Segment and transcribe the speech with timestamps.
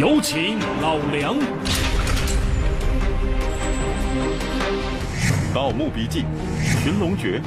[0.00, 1.36] 有请老梁。
[5.54, 6.20] 《盗墓笔记》
[6.82, 7.38] 《寻龙诀》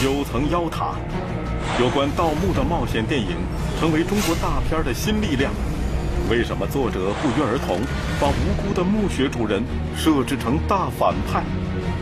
[0.02, 0.92] 《九层妖塔》，
[1.80, 3.28] 有关盗墓的冒险电影
[3.80, 5.50] 成为中国大片的新力量。
[6.28, 7.80] 为什么作者不约而同
[8.20, 9.64] 把无辜的墓穴主人
[9.96, 11.42] 设置成大反派？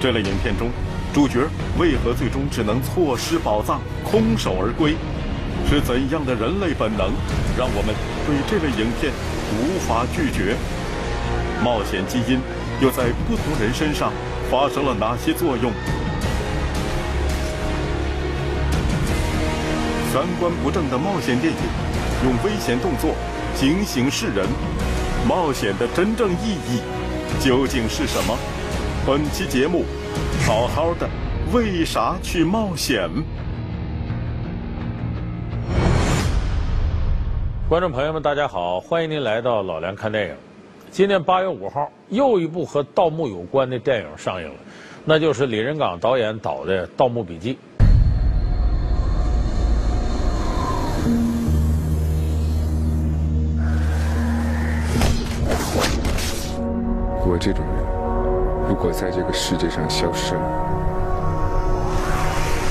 [0.00, 0.68] 这类影片中，
[1.14, 1.46] 主角
[1.78, 4.96] 为何最终只能错失宝藏，空手而归？
[5.70, 7.12] 是怎样的人类本能，
[7.56, 7.94] 让我们
[8.26, 9.12] 对这类影片
[9.56, 10.56] 无法拒绝？
[11.64, 12.38] 冒险基因
[12.80, 14.12] 又在不同人身上？
[14.50, 15.72] 发生了哪些作用？
[20.12, 21.58] 三观不正的冒险电影，
[22.24, 23.14] 用危险动作
[23.54, 24.46] 警醒世人。
[25.26, 26.80] 冒险的真正意义
[27.40, 28.38] 究竟是什么？
[29.04, 29.84] 本期节目，
[30.46, 31.08] 好好的，
[31.52, 33.10] 为啥去冒险？
[37.68, 40.34] 观众朋友们，大家好，欢迎您来到老梁看电影。
[40.92, 44.54] 今年八月五号，又一部和盗墓有关的电影上映了，
[45.04, 47.54] 那就是李仁港导演导的《盗墓笔记》。
[57.26, 60.40] 我这种人，如果在这个世界上消失了，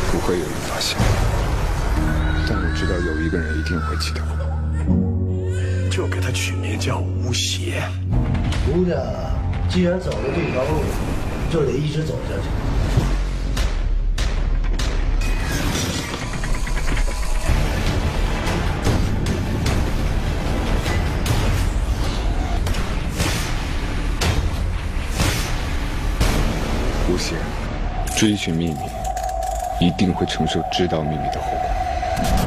[0.10, 0.98] 不会有人发现。
[2.48, 4.45] 但我知道有一个人一定会记得我，
[5.96, 7.82] 就给他取名叫吴邪。
[8.66, 9.00] 姑娘，
[9.70, 10.84] 既然走了这条路，
[11.50, 12.50] 就得一直走下去。
[27.10, 27.36] 吴邪，
[28.18, 28.80] 追寻秘密，
[29.80, 32.45] 一定会承受知道秘密的后果。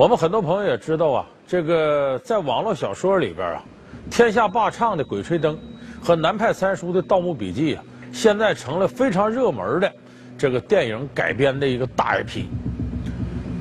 [0.00, 3.62] 我们很多朋友也知道啊，这个在网络小说里边啊，
[4.10, 5.54] 天下霸唱的《鬼吹灯》
[6.02, 9.92] 和南派三叔的《盗墓笔记》啊，现在成了非常热门的
[10.38, 12.46] 这个电影改编的一个大 IP。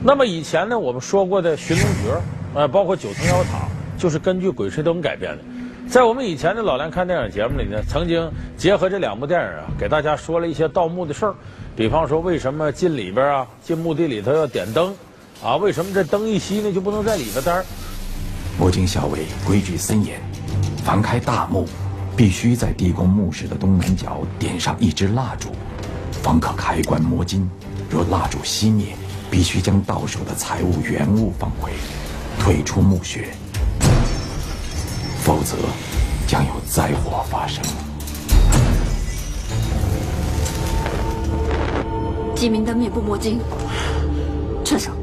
[0.01, 2.17] 那么以前呢，我们说过的《寻龙诀》
[2.57, 3.67] 呃，包括《九层妖塔》，
[4.01, 5.43] 就是根据《鬼吹灯》改编的。
[5.89, 11.35] 在我们以前的老梁看电影节目里呢，曾经结合这两部电影啊，给大家说了一些盗墓的事儿，
[11.75, 14.95] 比方说为什么进里边啊，进墓地里头要点灯。
[15.41, 17.63] 啊，为什么这灯一熄呢，就不能在里边待？
[18.59, 20.19] 魔镜校尉规矩森严，
[20.83, 21.65] 凡开大墓，
[22.17, 25.51] 必须在地宫墓室的东南角点上一支蜡烛，
[26.21, 27.49] 方可开棺摸金。
[27.89, 28.87] 若蜡烛熄灭，
[29.31, 31.71] 必须将到手的财物原物放回，
[32.37, 33.29] 退出墓穴，
[35.21, 35.55] 否则
[36.27, 37.63] 将有灾祸发生。
[42.35, 43.39] 记名的面部魔镜，
[44.65, 44.98] 撤手。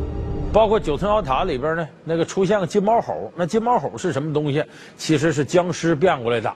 [0.56, 4.65] 包括九层妖塔里边呢，那个出现个金毛猴，那金毛猴是什么东西？
[4.97, 6.50] 其实是僵尸变过来的。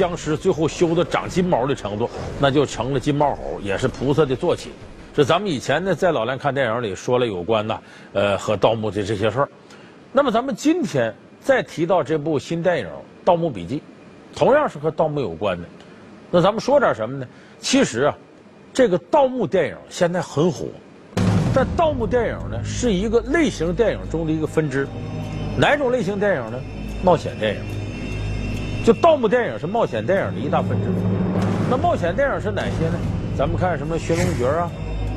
[0.00, 4.70] 僵尸最后修到长金毛的程度，那就成了金毛猴，也是菩萨的坐骑。
[5.14, 7.82] 这咱们以前呢，在老梁看电影里说了有关的，
[8.14, 9.48] 呃，和盗墓的这些事儿。
[10.10, 12.86] 那么咱们今天再提到这部新电影
[13.26, 13.76] 《盗墓笔记》，
[14.34, 15.68] 同样是和盗墓有关的。
[16.30, 17.26] 那咱们说点什么呢？
[17.58, 18.16] 其实啊，
[18.72, 20.64] 这个盗墓电影现在很火，
[21.54, 24.88] 但盗墓电影呢是一个类型电影中的一个分支。
[25.58, 26.58] 哪种类型电影呢？
[27.04, 27.79] 冒险电影。
[28.84, 30.86] 就盗墓电影是冒险电影的一大分支。
[31.70, 32.98] 那冒险电影是哪些呢？
[33.36, 34.70] 咱们看什么《寻龙诀》啊，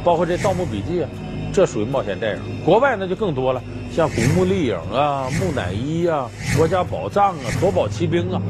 [0.03, 1.09] 包括这《盗墓笔记》啊，
[1.51, 2.41] 这属于冒险电影。
[2.63, 3.61] 国外那就更多了，
[3.91, 8.41] 像《古墓丽影》啊、《木乃伊》啊、《国家宝藏》啊、《夺宝奇兵》啊。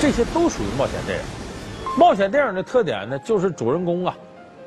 [0.00, 1.24] 这些都属于冒险电影。
[1.98, 4.14] 冒险电影的特点呢，就是主人公啊，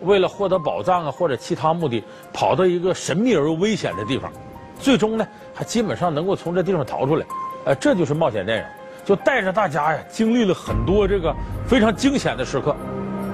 [0.02, 4.32] 为了获得宝藏啊或者其他目的，跑到一个神秘而又危险的地方，
[4.80, 7.26] 最终呢，还基本上能够从这地方逃出来。
[7.66, 8.66] 呃，这就是冒险电影，
[9.06, 11.34] 就带着大家呀，经历了很多这个
[11.66, 12.76] 非常惊险的时刻。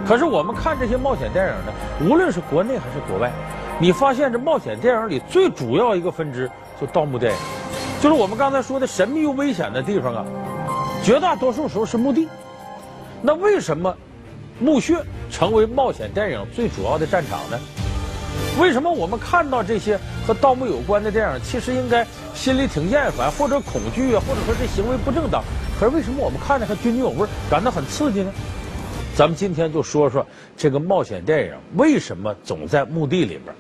[0.08, 1.74] 可是我们看这些冒险电影呢，
[2.08, 3.32] 无论是国内还是国外，
[3.80, 6.50] 你发现这冒险电影里最主要一个分支
[6.80, 7.40] 就盗墓电影，
[8.00, 10.26] 就是我们刚才说的神秘又危险的地方啊，
[11.04, 12.28] 绝大多数时候是墓地。
[13.22, 13.96] 那为什么
[14.60, 14.98] 墓穴
[15.30, 17.60] 成为冒险电影最主要的战场呢？
[18.60, 19.98] 为什么我们看到这些
[20.28, 25.44] 和盗墓有关的电影，其实应该心里挺厌烦或者恐惧啊，或者说这行为不正当？
[25.80, 28.32] 可是为什么我们看着还津津有味，感到很刺激呢？
[29.16, 30.26] 咱们今天就说说
[30.56, 33.56] 这个冒险电影为什么总在墓地里边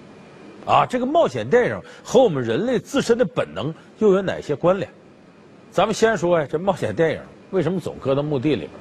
[0.65, 0.85] 啊？
[0.85, 4.89] 这个冒险电影和我们人类自身的本能又有哪些关联？
[5.71, 7.19] 咱们先说呀，这冒险电影
[7.51, 8.71] 为什么总搁到墓地里边？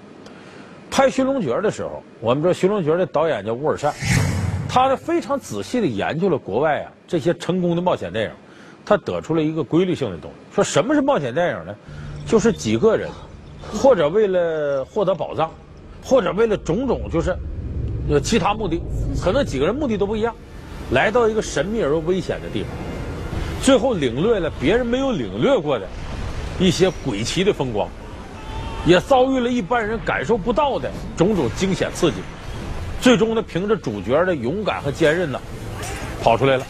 [0.91, 3.93] 拍《寻龙诀》的时候，我们说《寻龙诀》的导演叫乌尔善，
[4.69, 8.31] 他呢非常仔细的研究了国外啊这些成功的冒险电影，
[8.87, 11.77] 他得出了一个规律性的东西，说什么是冒险电影呢？
[12.27, 13.11] 就是几个人，
[13.71, 15.51] 或者为了获得宝藏，
[16.03, 17.37] 或者为了种种就是
[18.09, 18.81] 有其他目的，
[19.23, 20.35] 可能几个人目的都不一样，
[20.93, 22.71] 来到一个神秘而又危险的地方，
[23.63, 25.87] 最后领略了别人没有领略过的
[26.59, 27.89] 一些鬼奇的风光。
[28.87, 32.19] 也遭遇了一般人感受不到的种种惊险刺激，
[33.01, 35.39] 最终呢，凭着主角的勇敢和坚韧呢，
[36.23, 36.65] 跑出来了，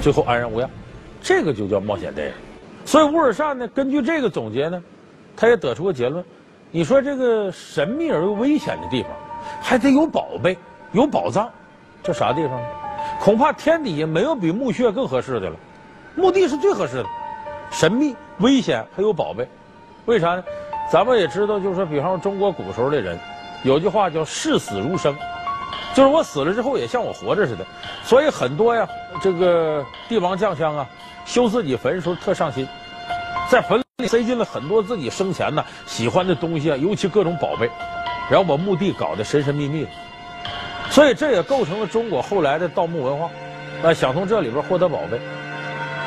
[0.00, 0.68] 最后安然无恙，
[1.20, 2.34] 这个就叫冒险电影。
[2.86, 4.82] 所以乌尔善呢，根据这个总结呢，
[5.36, 6.24] 他也得出个结论：
[6.70, 9.12] 你说这个神秘而又危险的地方，
[9.60, 10.56] 还得有宝贝、
[10.92, 11.50] 有宝藏，
[12.02, 12.60] 这啥地方？
[13.20, 15.56] 恐怕天底下没有比墓穴更合适的了，
[16.16, 17.06] 墓地是最合适的，
[17.70, 19.48] 神秘、危险还有宝贝，
[20.06, 20.42] 为啥呢？
[20.90, 23.18] 咱们也知道，就是说，比方说中国古时候的人，
[23.62, 25.16] 有句话叫视死如生，
[25.94, 27.64] 就是我死了之后也像我活着似的，
[28.02, 28.86] 所以很多呀，
[29.20, 30.86] 这个帝王将相啊，
[31.24, 32.66] 修自己坟时候特上心，
[33.48, 37.70] 在坟里塞进了很多自己生前呢喜欢的东西啊，尤其各种宝贝，
[38.30, 39.90] 然后把墓地搞得神神秘秘的。
[40.90, 43.30] 所以这也构成了中国后来的盗墓文化，
[43.82, 45.18] 啊，想从这里边获得宝贝。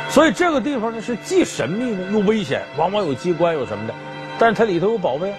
[0.10, 3.94] 所以这个地方呢是既神秘呢又危险，往往有机关有什么的，
[4.40, 5.34] 但是它里头有宝贝。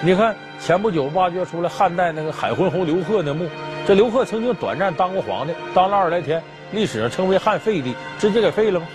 [0.00, 3.46] 你看前不久挖掘出来汉代那个海昏侯刘贺的墓，
[3.86, 6.42] 这刘贺曾经短暂当过皇帝，当了二十来天，
[6.72, 8.86] 历史上称为汉废帝，直接给废了吗？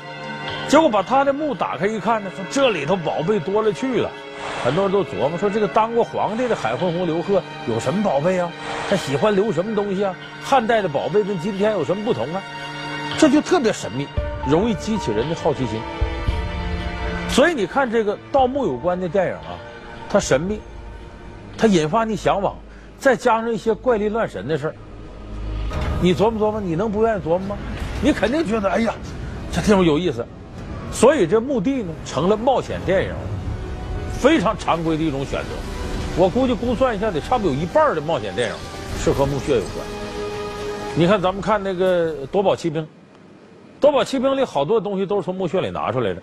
[0.68, 4.10] 结果把他的墓打开一看呢，说这里头宝贝多了去了。
[4.64, 8.50] 很多人都琢磨说，这个当过皇帝的海昏侯刘贺有什么宝贝啊？
[8.90, 10.16] 他喜欢留什么东西啊？
[10.42, 12.42] 汉代的宝贝跟今天有什么不同啊？
[13.18, 14.08] 这就特别神秘，
[14.48, 15.82] 容易激起人的好奇心。
[17.30, 19.58] 所以你看这个盗墓有关的电影啊，
[20.10, 20.62] 它神秘，
[21.58, 22.56] 它引发你向往，
[22.98, 24.76] 再加上一些怪力乱神的事儿，
[26.02, 27.58] 你琢磨琢磨，你能不愿意琢磨吗？
[28.02, 28.94] 你肯定觉得，哎呀，
[29.52, 30.26] 这地方有意思。
[30.92, 33.14] 所以这墓地呢，成了冒险电影。
[34.24, 35.50] 非常常规的一种选择，
[36.18, 38.56] 我估计估算一下，得差不多有一半的冒险电影
[38.98, 39.86] 是和墓穴有关。
[40.96, 42.82] 你看，咱们看那个《夺宝奇兵》，
[43.82, 46.22] 《夺宝奇兵》里好多东西都是从墓穴里拿出来的。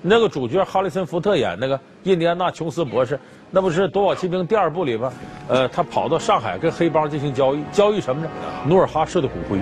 [0.00, 3.20] 那个主角哈里森·福特演那个印第安纳·琼斯博士，
[3.50, 5.12] 那不是《夺宝奇兵》第二部里边，
[5.48, 8.30] 呃，他跑到上海跟黑帮进行交易，交易什么呢？
[8.66, 9.58] 努尔哈赤的骨灰。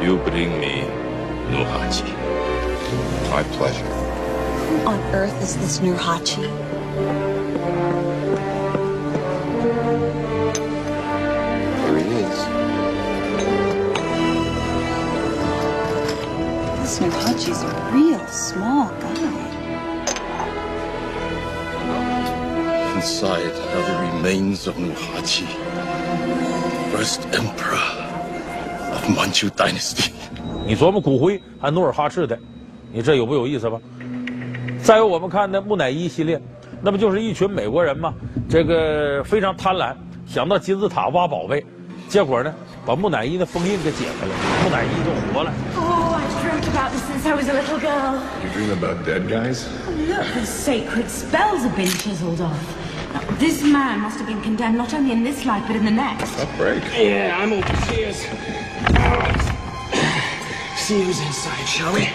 [0.00, 0.84] You bring me.
[3.32, 3.82] My pleasure.
[4.68, 5.80] Who on earth is this?
[16.96, 19.28] This Nurhachi's a real small guy.
[22.94, 25.46] Inside are the remains of Nuhachi,
[26.90, 27.76] first emperor
[28.92, 30.10] of Manchu Dynasty.
[30.66, 32.38] 你琢磨骨灰还努尔哈赤的，
[32.90, 33.78] 你这有不有意思吧？
[34.82, 36.40] 再有我们看的木乃伊系列，
[36.80, 38.14] 那不就是一群美国人吗？
[38.48, 39.94] 这个非常贪婪，
[40.26, 41.62] 想到金字塔挖宝贝，
[42.08, 42.54] 结果呢，
[42.86, 44.34] 把木乃伊的封印给解开了，
[44.64, 45.52] 木乃伊就活了。
[46.66, 48.28] I've dreamt about this since I was a little girl.
[48.42, 49.68] You dream about dead guys?
[49.86, 52.76] Look, the sacred spells have been chiseled off.
[53.12, 55.90] Now, This man must have been condemned not only in this life but in the
[55.92, 56.34] next.
[56.56, 56.82] break.
[56.96, 58.22] Yeah, I'm all overseas.
[60.76, 62.08] See who's inside, shall we?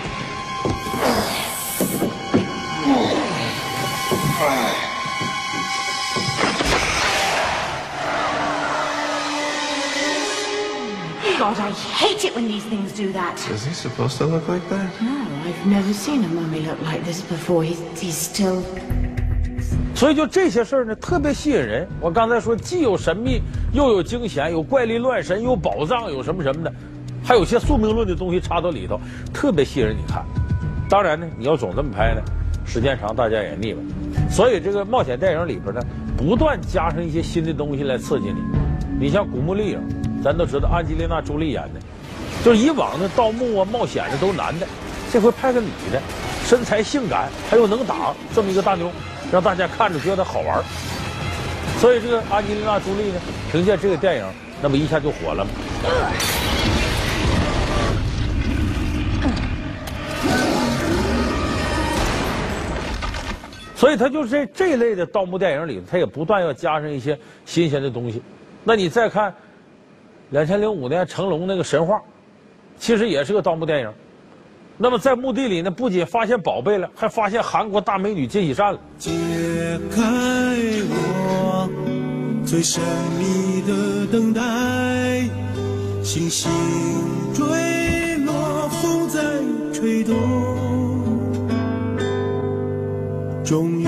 [11.42, 13.36] God, I hate it when these things do that.
[13.50, 14.92] Is he supposed to look like that?
[15.02, 17.64] No, I've never seen a mummy look like this before.
[17.64, 18.62] He's, he's still
[19.96, 21.88] 所以就这些事儿呢，特别吸引人。
[22.00, 23.42] 我刚才说，既有神秘，
[23.74, 26.72] 又有惊险，有怪力乱神，有宝藏，有什么什么的，
[27.24, 29.02] 还有些宿命论的东西插到里头，
[29.34, 29.96] 特别吸引人。
[29.98, 30.24] 你看，
[30.88, 32.22] 当然呢，你要总这么拍呢，
[32.68, 33.80] 时间长大家也腻歪。
[34.30, 35.82] 所以这个冒险电影里边呢，
[36.16, 38.44] 不断加上一些新的东西来刺激你。
[39.00, 39.80] 你像《古墓丽影》，
[40.24, 41.80] 咱都知道安吉丽娜·朱莉演的，
[42.46, 44.68] 就是以往的盗墓啊、冒险的都男的，
[45.12, 46.00] 这回拍个女的，
[46.46, 48.92] 身材性感，她又能打，这么一个大妞，
[49.32, 50.64] 让大家看着觉得好玩。
[51.80, 53.20] 所以这个安吉丽娜·朱莉呢，
[53.52, 54.26] 凭借这个电影，
[54.62, 55.50] 那么一下就火了嘛。
[63.76, 68.22] 所以他就是这这类的盗墓电影里，他也不断要加上一些新鲜的东西。
[68.64, 69.34] 那你再看，
[70.32, 72.02] 两千零五年成龙那个神话，
[72.80, 73.92] 其实也是个盗墓电影。
[74.78, 78.80] 那么在墓地里呢，不仅发现宝贝了，还发现韩国大美女金喜善了。
[78.98, 79.12] 解
[79.94, 80.02] 开
[80.90, 81.70] 我
[82.46, 82.82] 最神
[83.20, 84.42] 秘的等待，
[86.02, 86.50] 星星
[87.34, 87.46] 坠
[88.26, 88.34] 落，
[88.70, 89.22] 风在
[89.74, 90.16] 吹动，
[93.44, 93.86] 终于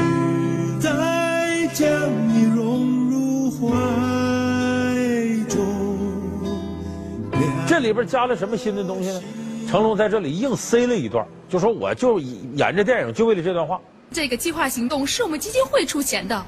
[7.83, 9.21] 里边加了什么新的东西呢？
[9.69, 13.79] 成龙在这里硬塞了一段，就说我就演这电影就为了这段话。
[14.11, 16.45] 这个计划行动是我们基金会出钱的，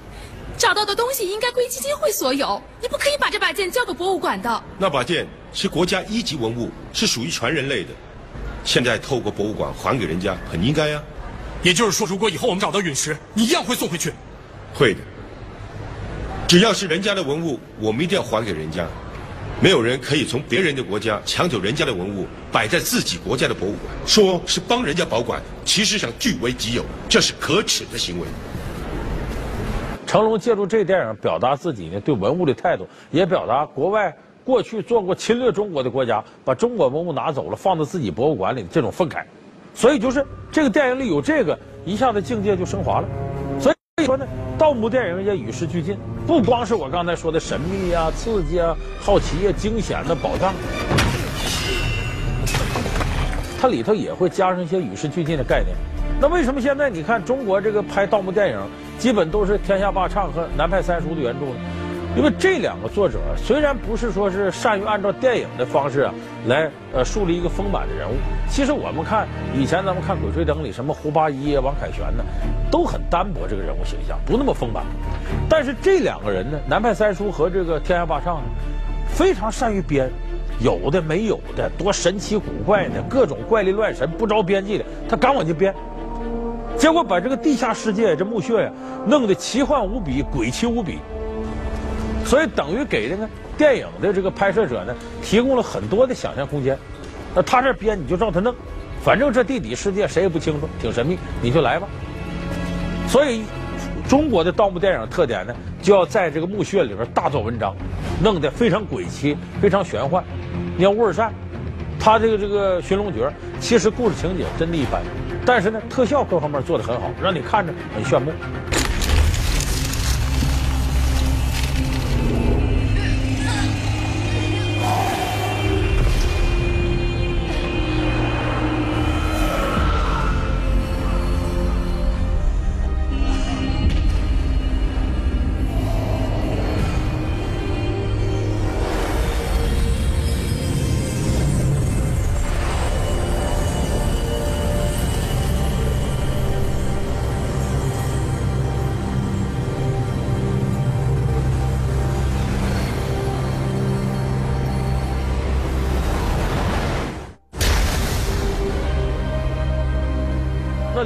[0.58, 4.64] 找到的东西应该归基金会所有，你不可以把这把剑交给博物馆的。
[4.78, 7.90] 那把剑是国家一级文物，是属于全人类的，
[8.64, 11.02] 现在透过博物馆还给人家，很应该呀、
[11.64, 14.14] 也就是说，如果以后我们找到陨石，你一样会送回去。
[14.74, 15.00] 会的。
[16.48, 18.86] 只要是人家的文物，我们一定要还给人家。
[19.62, 28.28] 没有人可以从别人的国家抢走人家的文物，摆在自己国家的博物馆，说是帮人家保管，其实想据为己有，这是可耻的行为。
[30.06, 39.24] 成龙借助这电影表达自己呢对文物的态度，也表达国外过去做过侵略中国的国家把中国文物拿走了，放到自己博物馆里的这种愤慨。
[39.74, 43.08] 所以就是这个电影里有这个，一下子境界就升华了。
[44.06, 45.98] 说呢，盗墓电影也与时俱进，
[46.28, 50.54] 不光是我刚才说的神秘啊、刺激啊、好奇啊、惊险的宝藏，
[53.60, 55.76] 它里头也会加上一些与时俱进的概念。
[56.22, 58.60] 那为什么现在你看中国这个拍盗墓电影，
[59.00, 61.56] 基本都是天下霸唱和南派三叔的原著呢？
[62.16, 66.14] 因为这两个作者虽然不是说是善于按照电影的方式啊
[66.48, 68.14] 来呃树立一个丰满的人物，
[68.50, 72.24] 其实我们看以前咱们看《鬼吹灯》里什么胡八一啊、王凯旋呢，
[72.70, 74.84] 都很单薄这个人物形象，不那么丰满。
[75.50, 78.50] 但是这两个人呢，南派三叔和这个天下霸唱呢，
[79.08, 80.10] 非常善于编，
[80.60, 85.74] 有的没有的，多神奇古怪的，各种怪力乱神、不着边际的，他敢往进编。
[86.78, 88.72] 结果把这个地下世界这墓穴呀，
[89.08, 91.00] 弄得奇幻无比、鬼奇无比。
[92.26, 96.78] 所以等于给这个电影的这个拍摄者呢，提供了很多的想象空间。
[97.36, 98.54] 那他这编你就照他弄，
[99.04, 101.88] 反正这地底世界谁也不清楚，挺神秘，你就来吧。
[103.08, 103.44] 所以
[104.10, 107.76] 中国的盗墓电影特点呢，就要在这个墓穴里边大做文章，
[108.24, 110.24] 弄得非常诡奇、非常玄幻。
[110.76, 111.32] 你像乌尔善，
[112.00, 115.02] 他这个这个寻龙诀，其实故事情节真的一般，
[115.46, 118.32] 但是呢，特效各方面做得很好，让你看着很炫目。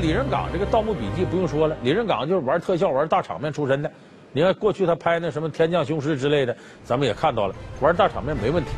[0.09, 3.91] 李仁港这个《盗墓笔记》不用说了，李仁港就是玩特效、玩大场面出身的。
[4.31, 8.71] 你看过去他拍那什么《天降雄狮》之类的，咱们也看到了，玩大场面没问题。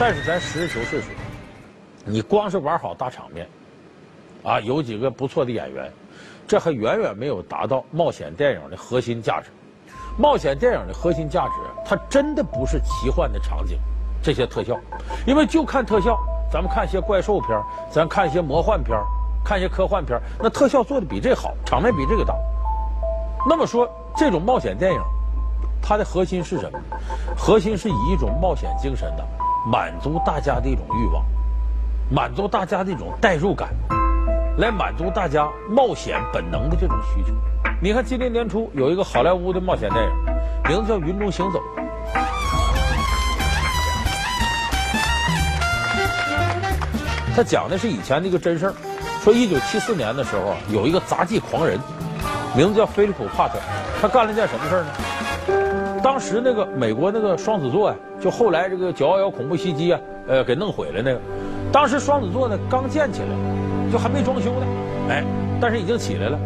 [0.00, 1.12] 但是咱实事求是说，
[2.06, 3.46] 你光是玩好大场面，
[4.42, 5.92] 啊，有几个不错的演员，
[6.48, 9.50] 这还远远没有达到冒险电影的核心价值。
[10.16, 11.52] 冒险电影的核心价值，
[11.84, 13.78] 它真的不是奇幻的场景，
[14.22, 14.74] 这些特效，
[15.26, 16.18] 因为就看特效，
[16.50, 18.98] 咱们看一些怪兽片咱看一些魔幻片
[19.44, 22.34] 看一些科幻片那特效做的比这好，场面比这个大。
[23.46, 25.00] 那么说，这种冒险电影，
[25.82, 26.78] 它的核心是什么？
[27.36, 29.26] 核心是以一种冒险精神的，
[29.66, 31.22] 满足大家的一种欲望，
[32.10, 33.68] 满足大家的一种代入感，
[34.56, 37.34] 来满足大家冒险本能的这种需求。
[37.82, 40.10] 你看，今年年初有一个好莱坞的冒险电影，
[40.66, 41.58] 名字叫《云中行走》。
[47.36, 48.74] 他讲的是以前的一个真事儿，
[49.22, 51.78] 说一九七四年的时候啊，有一个杂技狂人，
[52.56, 53.58] 名字叫菲利普·帕特，
[54.00, 54.90] 他干了件什么事儿呢？
[56.02, 61.20] 当时那个美国那个双子座呀，就后来这个九幺幺恐怖袭击啊，呃，给弄毁了那个，
[61.70, 64.66] 当时双子座呢刚建起来，就还没装修呢，
[65.10, 65.24] 哎，
[65.60, 66.38] 但是已经起来了。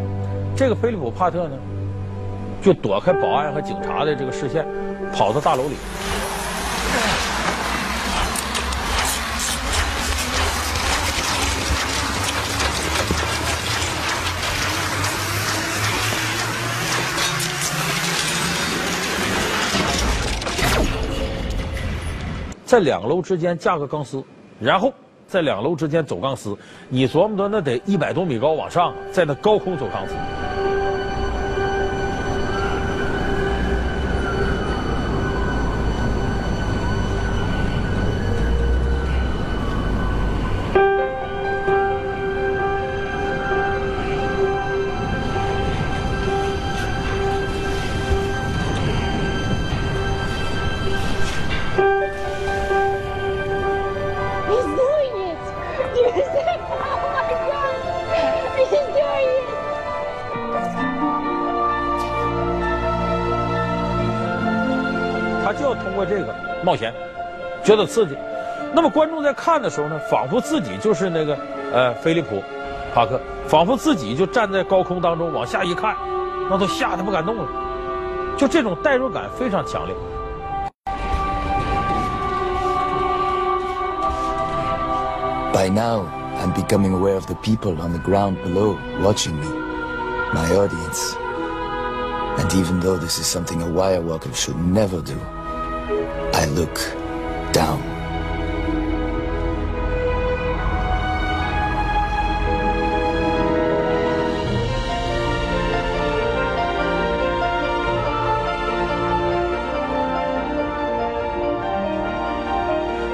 [0.55, 1.57] 这个菲利普·帕特呢，
[2.61, 4.65] 就躲开保安和警察的这个视线，
[5.13, 5.75] 跑到大楼里。
[22.65, 24.21] 在两楼之间架个钢丝，
[24.59, 24.91] 然后。
[25.27, 26.55] 在两楼之间走钢丝，
[26.87, 30.13] 你琢磨着那得一百多米高往上，在那高空走钢丝。
[66.65, 66.91] 冒险，
[67.63, 68.17] 觉得刺激。
[68.73, 71.37] 那么观众在看的时候呢，仿佛自己就是那个
[71.71, 72.37] 呃菲利普·
[72.93, 75.95] 帕克，仿佛自己就站在高空当中往下一看，
[76.49, 77.47] 那都吓得不敢动了。
[78.35, 79.95] 就这种代入感非常强烈。
[85.53, 86.05] By now,
[86.41, 89.47] I'm becoming aware of the people on the ground below watching me,
[90.33, 91.15] my audience.
[92.37, 95.13] And even though this is something a wire walker should never do.
[96.53, 96.79] Look
[97.51, 97.79] down.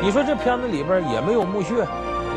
[0.03, 1.87] 你说这片子里边也没有墓穴，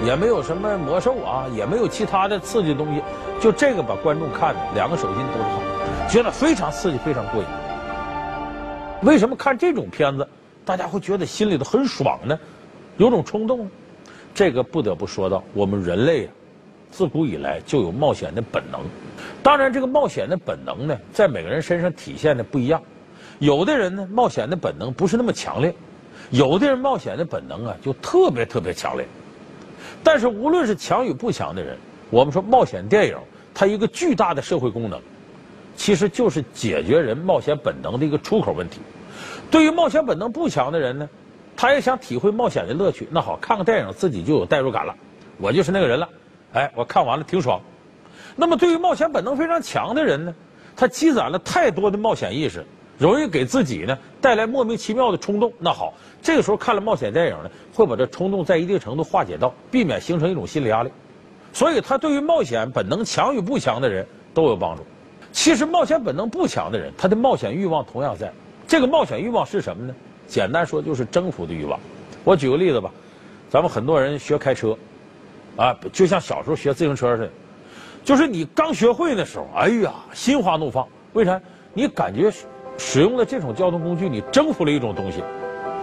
[0.04, 3.02] 也没有什么魔兽啊，也没有其他的刺激东西，
[3.40, 7.48] 就这个把观众看的两个手心都是汗，觉得非常刺激，非常过瘾。
[9.02, 10.26] 为什么看这种片子，
[10.64, 12.38] 大家会觉得心里头很爽呢？
[12.96, 13.68] 有种冲动。
[14.34, 16.32] 这个不得不说到，我们人类啊，
[16.90, 18.80] 自古以来就有冒险的本能。
[19.42, 22.82] 当然，这个冒险的本能呢，在每个人身上体现的不一样。
[23.38, 25.70] 有的人呢，冒险的本能不是那么强烈；
[26.30, 29.06] 有的人冒险的本能啊，就特别特别强烈。
[30.02, 31.76] 但是，无论是强与不强的人，
[32.10, 33.16] 我们说冒险电影，
[33.52, 35.00] 它一个巨大的社会功能。
[35.76, 38.80] 其实就是解决人冒险本能的一个出口问题。
[39.54, 41.08] 对于冒险本能不强的人呢，
[41.54, 43.06] 他也想体会冒险的乐趣。
[43.12, 44.96] 那好，看个电影自己就有代入感了，
[45.38, 46.08] 我就是那个人了。
[46.54, 47.60] 哎，我看完了挺爽。
[48.34, 50.34] 那么对于冒险本能非常强的人呢，
[50.74, 52.66] 他积攒了太多的冒险意识，
[52.98, 55.52] 容易给自己呢带来莫名其妙的冲动。
[55.60, 60.90] 那好，这个时候看了冒险电影呢，会把这冲动在一定程度化解到，避免形成一种心理压力。
[61.52, 64.84] 所以，他对于冒险本能强与不强的人都有帮助。
[65.30, 68.32] 其实冒险本能不强的人，他的冒险欲望同样在。
[68.66, 69.94] 这个冒险欲望是什么呢？
[70.26, 71.78] 简单说就是征服的欲望。
[72.24, 72.90] 我举个例子吧，
[73.50, 74.76] 咱们很多人学开车，
[75.56, 77.30] 啊，就像小时候学自行车似的，
[78.02, 80.86] 就是你刚学会的时候，哎呀，心花怒放。
[81.12, 81.40] 为啥？
[81.74, 82.30] 你感觉
[82.78, 85.22] 使用了这种交通工具，你征服了一种东西，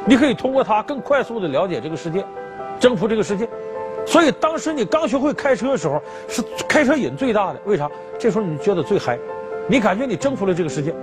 [0.06, 2.26] 你可以通过它更快速的了解这个世界，
[2.80, 3.48] 征服这个世界。
[4.08, 7.62] 所以当时你刚学会开车的时候，是开车瘾最大的。
[7.66, 7.88] 为啥？
[8.18, 9.18] 这时候你觉得最嗨。
[9.68, 10.94] 你感觉你征服了这个世界，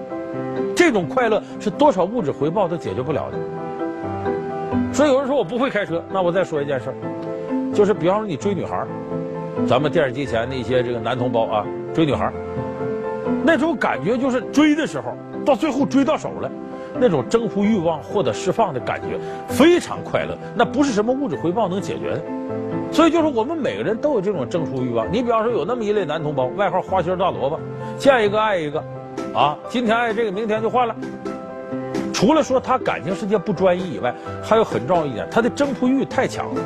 [0.88, 3.38] 这种快乐是多少物质回报都解决不了的。
[4.90, 6.94] 所以有人说我不会开车，那我再说一件事儿，
[7.74, 8.86] 就是比方说你追女孩，
[9.66, 12.32] 咱们电视机前那些这个男同胞啊，追女孩，
[13.44, 15.12] 那种感觉就是追的时候，
[15.44, 16.50] 到最后追到手了，
[16.98, 22.22] 那种征服欲望获得释放的感觉非常快乐，那不是什么物质回报能解决的。
[22.90, 25.06] 所以就是我们每个人都有这种征服欲望。
[25.12, 27.60] 你比方说有那么一类男同胞，外号花心大萝卜，
[27.98, 28.82] 见一个爱一个，
[29.34, 30.94] 啊，今天爱这个，明天就换了。
[32.12, 34.12] 除了说他感情世界不专一以外，
[34.42, 36.60] 还有很重要一点，他的征服欲太强了。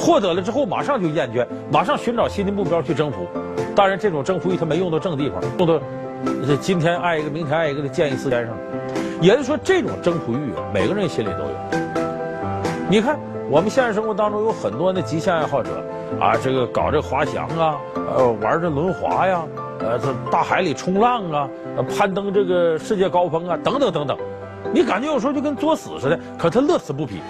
[0.00, 3.26] 获得了之后马上就厌倦，马上寻找新的目标去征服。
[3.76, 5.80] 当然，这种征服欲他没用到正地方，用到
[6.60, 8.56] 今天爱一个，明天爱一个的见异思迁上。
[9.20, 11.50] 也就是说，这种征服欲，每个人心里都有。
[12.90, 13.18] 你看，
[13.50, 15.70] 我们现实生活当中有很多的极限爱好者
[16.18, 17.76] 啊，这个搞这滑翔啊，
[18.16, 19.42] 呃，玩这轮滑呀，
[19.80, 21.48] 呃，这大海里冲浪啊，
[21.96, 24.18] 攀登这个世界高峰啊，等等等等。
[24.74, 27.20] 你感觉有时候就跟作死似的，可他乐此不疲。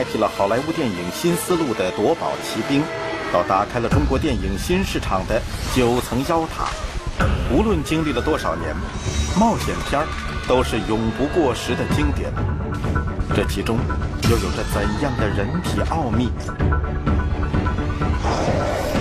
[0.00, 2.82] 开辟了好莱坞电影新思路的夺宝奇兵，
[3.30, 5.38] 到打开了中国电影新市场的
[5.76, 6.70] 九层妖塔。
[7.52, 8.74] 无论经历了多少年，
[9.38, 10.00] 冒险片
[10.48, 12.32] 都是永不过时的经典。
[13.36, 13.76] 这其中
[14.22, 16.30] 又有着怎样的人体奥秘？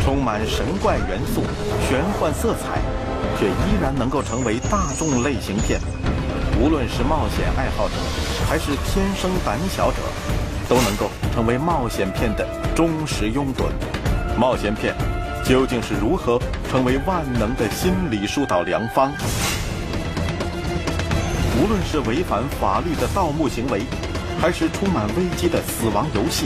[0.03, 1.43] 充满神怪元素、
[1.88, 2.81] 玄幻色彩，
[3.39, 5.79] 却依然能够成为大众类型片。
[6.59, 7.95] 无论是冒险爱好者，
[8.49, 9.97] 还是天生胆小者，
[10.69, 13.63] 都能够成为冒险片的忠实拥趸。
[14.39, 14.95] 冒险片。
[15.45, 19.12] 究竟是如何成为万能的心理疏导良方？
[21.60, 23.82] 无论是违反法律的盗墓行为，
[24.39, 26.45] 还是充满危机的死亡游戏，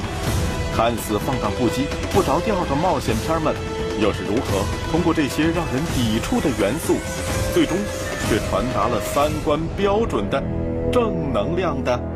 [0.74, 1.82] 看似放荡不羁、
[2.14, 3.54] 不着调的冒险片们，
[4.00, 6.96] 又是如何通过这些让人抵触的元素，
[7.54, 7.76] 最终
[8.30, 10.42] 却传达了三观标准的
[10.94, 12.13] 正能量的？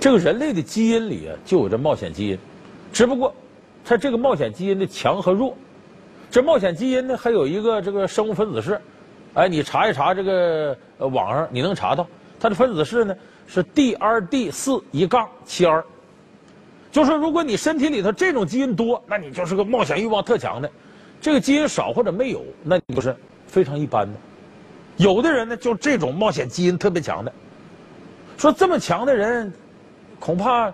[0.00, 2.38] 这个人类的基因里啊，就有这冒险基因，
[2.92, 3.32] 只不过。
[3.82, 5.56] 它这个冒险基因的强和弱，
[6.30, 8.80] 这冒险基因呢还有一个这个生物分子式，
[9.34, 12.06] 哎，你查一查这个网上你能查到，
[12.38, 15.82] 它的分子式呢是 DRD 四一杠七 R，
[16.92, 20.68] 就说如果你身体里头这种基因多，那你就是个冒险欲望特强的；
[21.22, 24.12] 这个基因少或者没有，那你就是非常一般的。
[24.98, 27.32] 有的人呢就这种冒险基因特别强的，
[28.36, 29.50] 说这么强的人，
[30.20, 30.72] 恐怕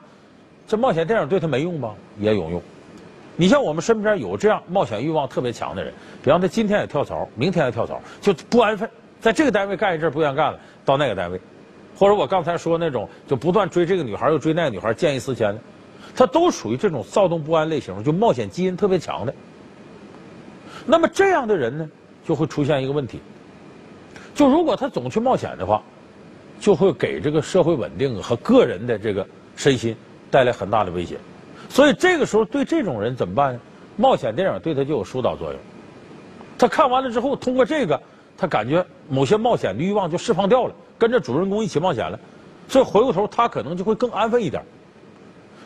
[0.66, 1.94] 这冒险电影对他没用吧？
[2.18, 2.60] 也有用。
[3.36, 11.40] 你像我们身边有这样冒险欲望特别强的人，比方他今天也跳槽，明天也跳槽，就不安分，在这个单位干一阵不愿干了，到那个单位，
[11.96, 15.60] 或者我刚才说那种就不断追这个女孩又追那个女孩，见异思迁的，
[16.16, 19.34] 他都属于这种躁动不安类型，就冒险基因特别强的。
[20.86, 21.88] 那么这样的人呢，
[22.26, 23.20] 就会出现一个问题，
[24.34, 25.82] 就如果他总去冒险的话，
[26.58, 29.96] 就会给这个社会稳定和个人的这个身心
[30.30, 31.16] 带来很大的威胁。
[31.68, 33.60] 所以这个时候对这种人怎么办呢？
[33.96, 35.60] 冒险电影对他就有疏导作用。
[36.58, 38.00] 他看完了之后，通过这个，
[38.36, 42.18] 他感觉某些冒险的欲望就释放掉了，跟着主人公一起冒险了。
[42.68, 44.62] 所以回过头，他可能就会更安分一点。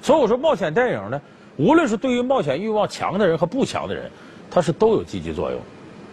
[0.02, 1.20] 所以我说，冒险电影呢，
[1.56, 4.10] 无论是对于冒险欲望强的人和不强的人，
[4.50, 5.60] 它是都有积极作用。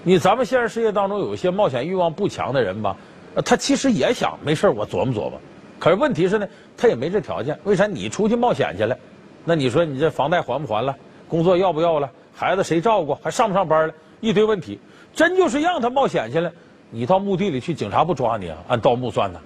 [0.03, 2.95] 你咱们现实世界当中有一些冒险欲望不强的人吧，
[3.41, 5.34] 他其实也想没事我琢磨琢磨，
[5.80, 7.58] 可是问题是呢，他也没这条件。
[7.63, 7.86] 为啥？
[7.86, 8.97] 你出去冒险去了？
[9.45, 10.95] 那你说你这房贷还不还了？
[11.28, 12.10] 工作要不要了？
[12.34, 13.13] 孩子谁照顾？
[13.15, 13.93] 还上不上班了？
[14.19, 14.80] 一堆问题，
[15.13, 16.52] 真就是让他冒险去了，
[16.89, 18.58] 你到墓地里去，警察不抓你啊？
[18.67, 19.39] 按盗墓算呢。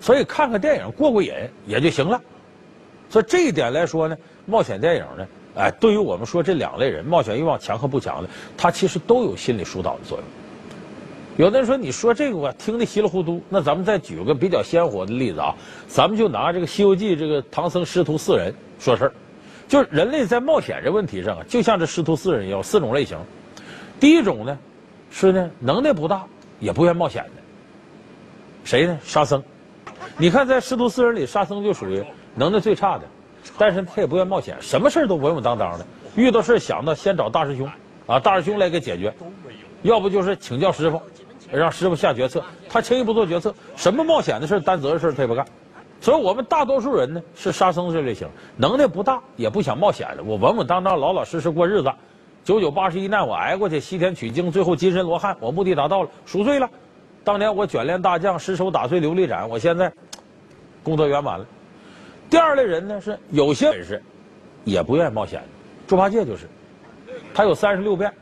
[0.00, 1.32] 所以看看电影过过瘾
[1.66, 2.20] 也就行了。
[3.10, 5.26] 所以这一点来说呢，冒险电影呢，
[5.56, 10.26] 哎，对于我们说这两类人，冒险欲望强和不强的，他其实都有心理疏导的作用。
[11.36, 15.52] 有的人说你说这个我听得稀里糊涂，那咱们再举个比较鲜活的例子啊，
[15.88, 19.12] 咱们就拿这个《西游记》这个唐僧师徒四人说事儿。
[19.66, 23.18] 就是人类在冒险这问题上啊，就像这师徒四人有四种类型。
[23.98, 24.56] 第一种呢，
[25.10, 26.24] 是呢能耐不大
[26.60, 27.42] 也不愿冒险的。
[28.62, 28.96] 谁呢？
[29.02, 29.42] 沙僧。
[30.16, 32.04] 你看在师徒四人里，沙僧就属于
[32.36, 33.04] 能耐最差的，
[33.58, 35.86] 但是他也不愿冒险，什么事都稳稳当当的。
[36.14, 37.68] 遇到事想到先找大师兄，
[38.06, 39.12] 啊，大师兄来给解决。
[39.82, 41.00] 要不就是请教师傅，
[41.56, 42.42] 让师傅下决策。
[42.68, 45.46] 他轻易不做决策，什么冒险的事、担责任事他也不干。
[46.00, 51.90] 所以我们大多数人呢是沙僧这类型，能耐不大，也不想冒险的，我稳稳当当、老老实实过日子，
[52.44, 56.68] 九九八十一难我挨过去，西天取经，最后金身罗汉，我目的达到了，赎罪了。
[57.22, 59.90] 当年我卷帘大将，失手打碎琉璃盏，我现在
[60.82, 61.46] 功德圆满了。
[62.28, 64.02] 第二类人呢是有些本事，
[64.64, 65.42] 也不愿意冒险，
[65.86, 66.46] 猪八戒就是，
[67.32, 68.12] 他有三十六变，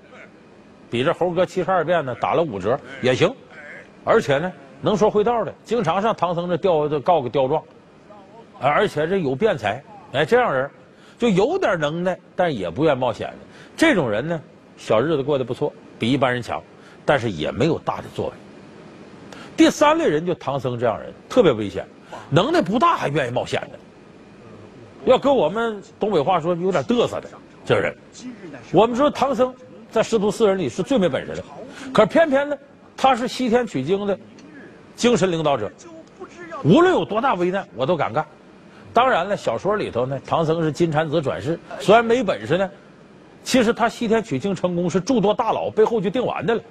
[0.93, 3.35] 比这猴哥七十二变呢打了五折也行，
[4.05, 4.53] 而且呢
[4.83, 7.63] 能说会道的，经常上唐僧这吊告个刁状，
[8.61, 10.71] 而且这有辩才，哎，这样人
[11.19, 13.37] 就有点能耐，但也不愿冒险的。
[13.75, 14.39] 这种人呢，
[14.77, 16.63] 小日子过得不错，比一般人强，
[17.07, 18.33] 但是也没有大的作为。
[19.57, 21.87] 第三类人就唐僧这样人，特别危险，
[22.29, 23.79] 能耐不大还愿意冒险的。
[25.07, 27.31] 要搁我们东北话说，有点嘚瑟的
[27.65, 27.97] 这人。
[28.73, 29.55] 我们说唐僧
[29.93, 31.45] 在师徒四人里是最没本事的，
[31.93, 32.57] 可偏偏呢，
[32.97, 34.19] 他是西天取经的
[34.97, 35.71] 精神领导者。
[36.65, 38.25] 无论有多大危难，我都敢干。
[38.95, 42.71] 当然了，小说里头呢，唐僧是金蝉子转世，虽然没本事呢，
[43.45, 46.63] 其实他西天取经成功是诸多大佬背后就定完的了。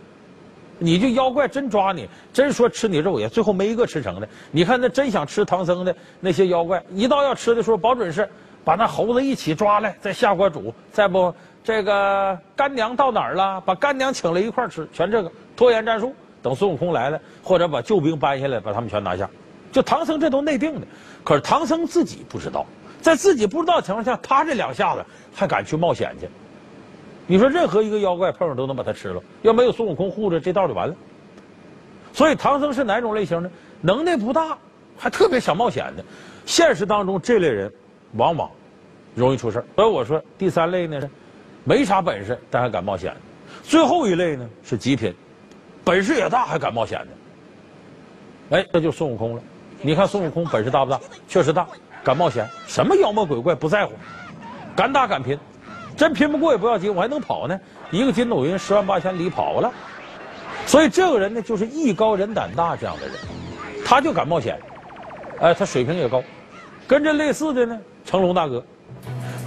[0.80, 4.28] 你就妖怪真抓你，真说吃你肉也，最后没一个吃成的。
[4.50, 8.28] 你看那真想吃唐僧的那些妖怪，一到要吃的时候，保准是
[8.64, 11.32] 把那猴子一起抓来，再下锅煮，再不
[11.64, 16.14] 这个干娘到哪儿了，把干娘请来一块儿吃，全这个拖延战术。
[16.44, 19.30] 等孙悟空来了，或者把救兵搬下来，把他们全拿下。
[19.72, 20.88] 就唐僧这都内定的，
[21.24, 22.66] 可是唐僧自己不知道，
[23.00, 26.28] 在自己不知道情况下，他这两下子还敢去冒险去。
[27.28, 30.96] 你说任何一个妖怪碰上都能把他吃了，要没有孙悟空护着，这道就完了。
[32.12, 33.52] 所以唐僧是哪种类型呢？
[33.80, 34.58] 能耐不大，
[34.98, 36.04] 还特别想冒险的。
[36.48, 37.72] 现实当中这类人，
[38.14, 38.50] 往往
[39.14, 41.00] 容易出事所以我说第三类呢
[41.64, 43.16] 没啥本事但还敢冒险，
[43.64, 45.14] 最后一类呢是极品，
[45.84, 48.58] 本事也大还敢冒险的。
[48.58, 49.42] 哎，这就孙悟空了。
[49.82, 51.00] 你看孙悟空本事大不大？
[51.28, 51.68] 确实大，
[52.04, 53.94] 敢冒险，什么妖魔鬼怪不在乎，
[54.76, 55.38] 敢打敢拼。
[55.96, 57.60] 真拼不过也不要紧，我还能跑呢。
[57.92, 59.72] 一个筋斗云十万八千里跑了，
[60.66, 63.16] 所以这个人呢，就是艺高人胆大这样的人，
[63.86, 64.60] 他就敢冒险，
[65.40, 66.24] 哎，他水平也高。
[66.88, 68.64] 跟这类似的呢，成龙大哥，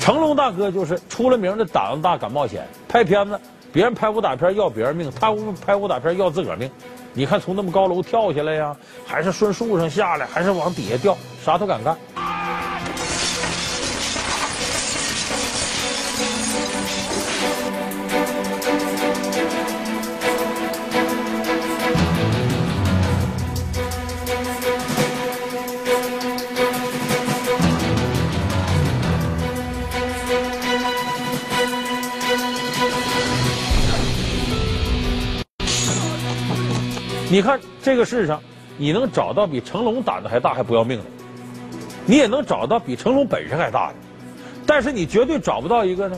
[0.05, 2.69] 成龙大哥就是出了名的胆子大、敢冒险。
[2.87, 3.41] 拍片子，
[3.73, 6.71] 别人拍武打片要别人命，他拍武打片要自个儿命。
[7.15, 11.97] 你看从那么高楼跳下来呀，还是顺树上下来，还是往底下掉，啥都敢干。
[37.35, 38.41] 你看这个世上，
[38.79, 41.05] 你能找到比成龙胆子还大还不要命的，
[42.07, 43.95] 你也能找到比成龙本事还大的，
[44.65, 46.17] 但是你绝对找不到一个呢，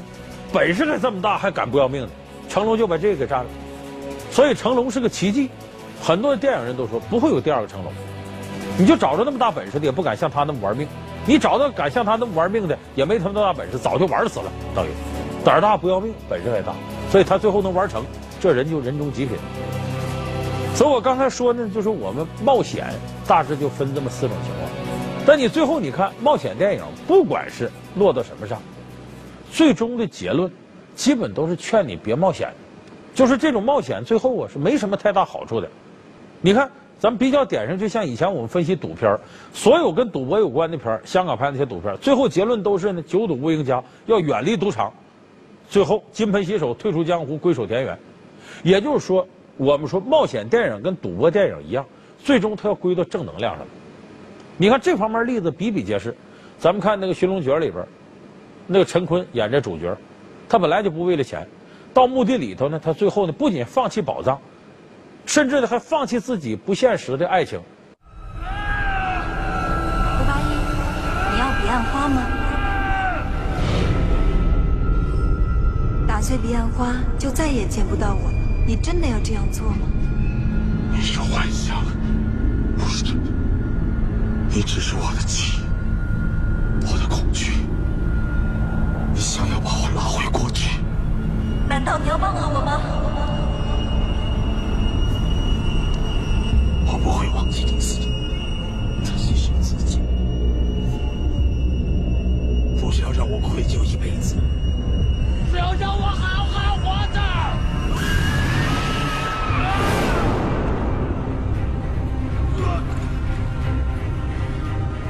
[0.52, 2.08] 本事还这么大还敢不要命的。
[2.50, 3.46] 成龙就把这个给占了，
[4.30, 5.48] 所以成龙是个奇迹。
[6.02, 7.90] 很多电影人都说不会有第二个成龙，
[8.76, 10.86] 你就找着那么大本事的，也不敢像他那么玩命。
[11.24, 14.52] 你找到敢像他那么玩命的，也没他那么大本事，早就玩死了。
[14.74, 14.90] 等于
[15.42, 16.74] 胆大不要命，本事还大，
[17.10, 18.04] 所以他最后能玩成，
[18.38, 19.38] 这人就人中极品。
[20.76, 22.92] 所以我刚才说呢，就是我们冒险
[23.26, 24.70] 大致就分这么四种情况。
[25.26, 28.60] 但你最后你看冒险电影，不管是落到什么上，
[29.50, 30.52] 最终的结论
[30.94, 32.52] 基本都是劝你别冒险。
[33.14, 35.68] 就是这种冒险最后啊是没什么太大好处的。
[36.42, 39.18] 你看咱们比较典型，就像以前我们分析赌片
[39.54, 44.92] 所有跟赌博有关的片香港拍那些赌片最后结论都是呢九赌无赢家，要远离赌场，
[45.70, 47.98] 最后金盆洗手，退出江湖，归守田园。
[48.62, 49.26] 也就是说。
[49.56, 51.84] 我们说冒险电影跟赌博电影一样，
[52.18, 53.66] 最终它要归到正能量上。
[54.56, 56.14] 你看这方面例子比比皆是。
[56.58, 57.84] 咱们看那个《寻龙诀》里边，
[58.66, 59.94] 那个陈坤演这主角，
[60.48, 61.46] 他本来就不为了钱，
[61.92, 64.38] 到墓地里头呢，他最后呢不仅放弃宝藏，
[65.26, 67.60] 甚至呢还放弃自己不现实的爱情。
[68.38, 68.44] 胡
[70.24, 70.48] 八一，
[71.34, 72.22] 你要彼岸花吗？
[76.08, 78.35] 打碎彼岸花，就再也见不到我了。
[78.66, 79.86] 你真的要这样做吗？
[80.92, 81.84] 你是幻想，
[82.76, 83.30] 不是真的。
[84.50, 85.60] 你只是我的气，
[86.82, 87.52] 我的恐惧。
[89.14, 90.80] 你想要把我拉回过去？
[91.68, 92.80] 难道你要帮我吗？
[96.86, 98.08] 我不会忘记你自己，
[99.04, 100.00] 自己是自己，
[102.80, 104.34] 不是要让我愧疚一辈子，
[105.52, 107.25] 是要让我好好活着。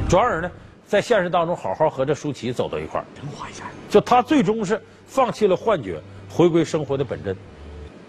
[0.08, 0.50] 转而呢，
[0.86, 3.04] 在现实当中好好和这舒淇走到一块儿。
[3.14, 3.64] 真一下！
[3.90, 7.36] 就他最终是放弃了幻觉，回归生活的本真。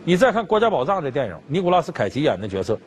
[0.04, 2.80] 你再看《国家宝藏》这电影，尼古拉斯凯奇演的角色，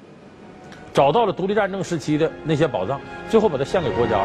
[0.92, 4.24] 找到了独立战争时期的那些宝藏，最后把它献给国家。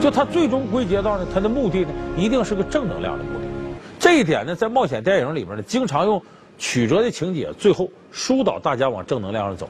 [0.00, 3.44] 就他最终归结到呢，他的目的呢，一定是个正能量的目的。
[3.98, 6.20] 这一点呢，在冒险电影里边呢，经常用
[6.56, 9.68] 曲折的情节，最后疏导大家往正能量上走。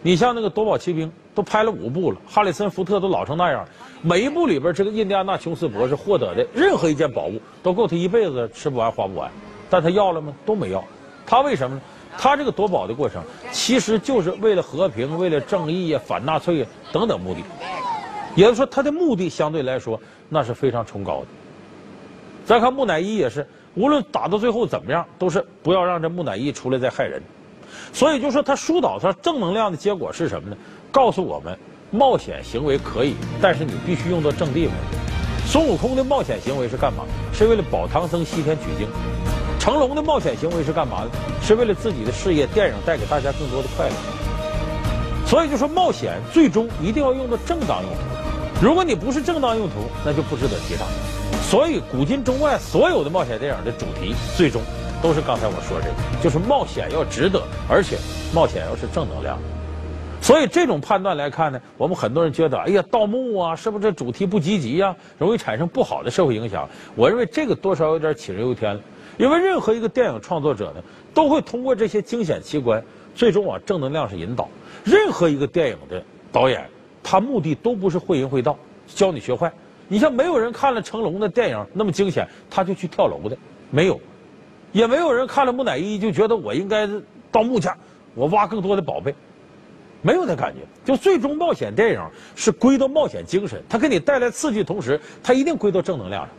[0.00, 3.66] 你像那个《夺宝奇兵》，都拍了五部了，哈里森福特都老成那样，
[4.00, 9.30] 每一部里边，这个印第安纳琼斯博士获得的任何一件宝物，都够他一辈子吃不完花不完。
[9.68, 10.32] 但他要了吗？
[10.46, 10.82] 都没要。
[11.26, 11.82] 他为什么呢？
[12.16, 17.40] 他这个夺宝的过程，其实就是为了和平、为了正义呀、反纳粹等等目的。
[18.34, 21.26] 也就是说，他的目的相对来说那是非常崇高的。
[22.44, 27.22] 再看木乃伊也是，无论打到最后怎么样，都是不要让这木乃伊出来再害人。
[27.92, 30.56] 所以就说他疏导他正能量的结果是什么呢？
[30.92, 31.58] 告诉我们，
[31.90, 34.74] 冒险行为可以，但是你必须用到正地方。
[35.46, 37.04] 孙悟空的冒险行为是干嘛？
[37.32, 38.88] 是为了保唐僧西天取经。
[39.58, 41.10] 成龙的冒险行为是干嘛的？
[41.42, 43.94] 是为了自己的事业、电影带给大家更多的快乐。
[45.26, 48.13] 所以就说冒险最终一定要用到正当用途。
[48.62, 50.86] 如果你不是正当用途，那就不值得提倡。
[51.42, 54.62] 所以古今中外所有的冒险电影的主题，最终
[55.02, 57.98] 都是刚才我说这个，就是冒险要值得，而且
[58.32, 59.38] 冒险要是正能量。
[60.22, 66.66] 所以这种判断来看呢，我们很多人觉得，哎呀，盗墓啊，是不是这主题不积极呀，容易产生不好的社会影响？
[66.94, 68.80] 我认为这个多少有点杞人忧天了。
[69.18, 72.82] 因为任何一个电影创作者呢，都会通过这些惊险奇观，
[73.14, 74.48] 最终往正能量上引导。
[74.82, 76.66] 任何一个电影的导演，
[77.04, 79.52] 他目的都不是会淫会道，教你学坏。
[79.86, 83.36] 你像没有人看了成龙的电影那么惊险，他就去跳楼的，
[83.70, 83.94] 没有；
[84.72, 86.88] 也没有人看了木乃伊就觉得我应该
[87.30, 87.68] 盗墓去，
[88.14, 89.14] 我挖更多的宝贝，
[90.00, 90.60] 没有那感觉。
[90.86, 92.00] 就最终冒险电影
[92.34, 96.34] 是归到冒险精神，它给你带来刺激，同时它一定归到正能量上。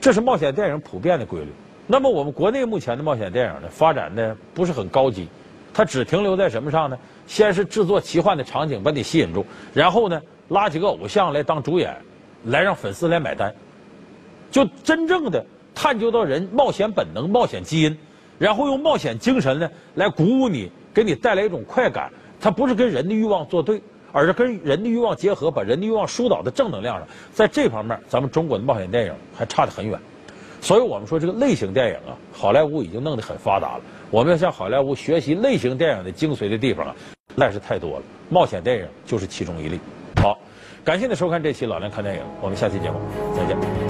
[0.00, 1.52] 这是冒险电影普遍的规律。
[1.86, 5.28] 那么我们国内目前的冒险电影呢，发展的不是很高级，
[5.76, 6.96] 它只停留在什么上呢？
[7.26, 11.94] 先是制作奇幻的场景把你吸引住，然后呢拉几个偶像来当主演，
[12.44, 13.54] 来让粉丝来买单，
[14.50, 17.94] 就真正的探究到人冒险本能、冒险基因，
[18.38, 22.10] 然后用冒险精神呢来鼓舞你，给你带来一种快感。
[22.40, 27.06] 它不是跟人的欲望作对，而是跟人的欲望结合，把人的欲望疏导到正能量上。
[27.34, 30.00] 在这方面，咱们中国的冒险电影还差得很远。
[30.66, 33.80] 所以我们说，这个类型电影啊，好莱坞已经弄得很发达了。
[34.10, 36.96] 我们要向好莱坞学习类型电影的精髓的地方啊，
[37.36, 38.02] 那是太多了。
[38.30, 39.78] 冒险电影就是其中一例。
[40.20, 40.36] 好，
[40.82, 42.98] 感谢您收看这期《老梁看电影》，我们下期节目
[43.36, 43.85] 再见。